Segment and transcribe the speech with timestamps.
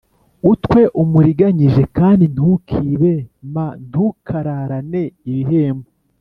[0.51, 3.13] utwe umuriganyije kandi ntukibe
[3.53, 3.55] m
[3.87, 5.89] Ntukararane ibihembo